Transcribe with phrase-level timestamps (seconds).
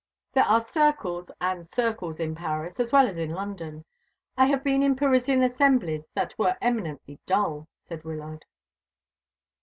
[0.33, 3.85] "There are circles and circles in Paris, as well as in London.
[4.35, 8.43] I have been in Parisian assemblies that were eminently dull," said Wyllard.